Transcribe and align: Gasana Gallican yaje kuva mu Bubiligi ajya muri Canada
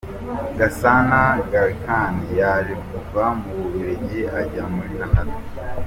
Gasana 0.59 1.19
Gallican 1.51 2.13
yaje 2.39 2.73
kuva 2.87 3.23
mu 3.39 3.51
Bubiligi 3.61 4.21
ajya 4.39 4.63
muri 4.73 4.91
Canada 4.99 5.35